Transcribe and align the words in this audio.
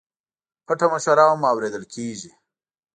پټه 0.65 0.85
مشوره 0.91 1.25
هم 1.29 1.41
اورېدل 1.51 1.83
کېږي. 1.93 2.31